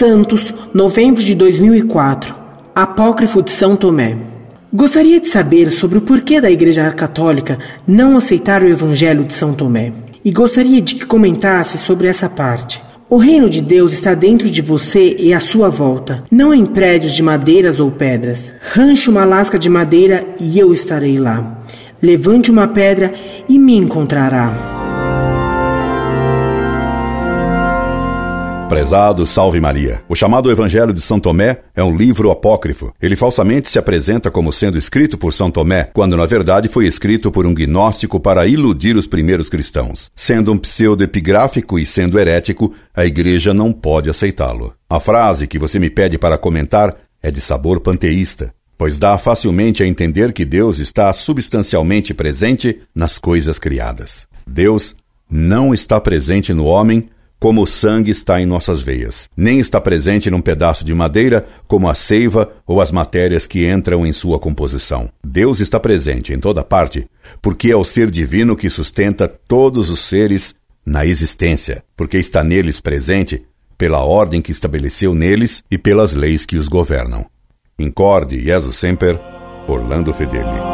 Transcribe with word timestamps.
Santos, 0.00 0.54
novembro 0.72 1.22
de 1.22 1.34
2004. 1.34 2.34
Apócrifo 2.74 3.42
de 3.42 3.50
São 3.50 3.76
Tomé. 3.76 4.16
Gostaria 4.72 5.20
de 5.20 5.28
saber 5.28 5.70
sobre 5.70 5.98
o 5.98 6.00
porquê 6.00 6.40
da 6.40 6.50
Igreja 6.50 6.90
Católica 6.92 7.58
não 7.86 8.16
aceitar 8.16 8.62
o 8.62 8.66
Evangelho 8.66 9.24
de 9.24 9.34
São 9.34 9.52
Tomé. 9.52 9.92
E 10.24 10.32
gostaria 10.32 10.80
de 10.80 10.94
que 10.94 11.04
comentasse 11.04 11.76
sobre 11.76 12.08
essa 12.08 12.30
parte. 12.30 12.82
O 13.10 13.18
reino 13.18 13.50
de 13.50 13.60
Deus 13.60 13.92
está 13.92 14.14
dentro 14.14 14.48
de 14.48 14.62
você 14.62 15.16
e 15.18 15.34
à 15.34 15.38
sua 15.38 15.68
volta, 15.68 16.24
não 16.30 16.54
em 16.54 16.64
prédios 16.64 17.12
de 17.12 17.22
madeiras 17.22 17.78
ou 17.78 17.90
pedras. 17.90 18.54
Ranche 18.72 19.10
uma 19.10 19.26
lasca 19.26 19.58
de 19.58 19.68
madeira 19.68 20.26
e 20.40 20.58
eu 20.58 20.72
estarei 20.72 21.18
lá. 21.18 21.58
Levante 22.02 22.50
uma 22.50 22.66
pedra 22.66 23.12
e 23.46 23.58
me 23.58 23.76
encontrará. 23.76 24.79
Prezado 28.70 29.26
Salve 29.26 29.60
Maria. 29.60 30.00
O 30.08 30.14
chamado 30.14 30.48
Evangelho 30.48 30.92
de 30.92 31.00
São 31.00 31.18
Tomé 31.18 31.58
é 31.74 31.82
um 31.82 31.96
livro 31.96 32.30
apócrifo. 32.30 32.94
Ele 33.02 33.16
falsamente 33.16 33.68
se 33.68 33.80
apresenta 33.80 34.30
como 34.30 34.52
sendo 34.52 34.78
escrito 34.78 35.18
por 35.18 35.32
São 35.32 35.50
Tomé, 35.50 35.90
quando 35.92 36.16
na 36.16 36.24
verdade 36.24 36.68
foi 36.68 36.86
escrito 36.86 37.32
por 37.32 37.44
um 37.44 37.52
gnóstico 37.52 38.20
para 38.20 38.46
iludir 38.46 38.94
os 38.94 39.08
primeiros 39.08 39.48
cristãos. 39.48 40.08
Sendo 40.14 40.52
um 40.52 40.56
pseudo-epigráfico 40.56 41.80
e 41.80 41.84
sendo 41.84 42.16
herético, 42.16 42.72
a 42.94 43.04
igreja 43.04 43.52
não 43.52 43.72
pode 43.72 44.08
aceitá-lo. 44.08 44.72
A 44.88 45.00
frase 45.00 45.48
que 45.48 45.58
você 45.58 45.80
me 45.80 45.90
pede 45.90 46.16
para 46.16 46.38
comentar 46.38 46.96
é 47.20 47.28
de 47.28 47.40
sabor 47.40 47.80
panteísta, 47.80 48.54
pois 48.78 48.98
dá 48.98 49.18
facilmente 49.18 49.82
a 49.82 49.86
entender 49.86 50.32
que 50.32 50.44
Deus 50.44 50.78
está 50.78 51.12
substancialmente 51.12 52.14
presente 52.14 52.80
nas 52.94 53.18
coisas 53.18 53.58
criadas. 53.58 54.28
Deus 54.46 54.94
não 55.28 55.74
está 55.74 56.00
presente 56.00 56.54
no 56.54 56.66
homem 56.66 57.08
como 57.40 57.62
o 57.62 57.66
sangue 57.66 58.10
está 58.10 58.40
em 58.40 58.46
nossas 58.46 58.82
veias. 58.82 59.28
Nem 59.34 59.58
está 59.58 59.80
presente 59.80 60.30
num 60.30 60.42
pedaço 60.42 60.84
de 60.84 60.94
madeira, 60.94 61.46
como 61.66 61.88
a 61.88 61.94
seiva 61.94 62.52
ou 62.66 62.80
as 62.80 62.92
matérias 62.92 63.46
que 63.46 63.66
entram 63.66 64.06
em 64.06 64.12
sua 64.12 64.38
composição. 64.38 65.08
Deus 65.24 65.58
está 65.58 65.80
presente 65.80 66.34
em 66.34 66.38
toda 66.38 66.62
parte, 66.62 67.08
porque 67.40 67.70
é 67.70 67.76
o 67.76 67.84
ser 67.84 68.10
divino 68.10 68.54
que 68.54 68.68
sustenta 68.68 69.26
todos 69.26 69.88
os 69.88 70.00
seres 70.00 70.54
na 70.84 71.06
existência, 71.06 71.82
porque 71.96 72.18
está 72.18 72.44
neles 72.44 72.78
presente 72.78 73.42
pela 73.78 74.04
ordem 74.04 74.42
que 74.42 74.52
estabeleceu 74.52 75.14
neles 75.14 75.64
e 75.70 75.78
pelas 75.78 76.14
leis 76.14 76.44
que 76.44 76.58
os 76.58 76.68
governam. 76.68 77.24
Incorde 77.78 78.38
Jesus 78.38 78.76
Semper, 78.76 79.18
Orlando 79.66 80.12
Fedeli. 80.12 80.69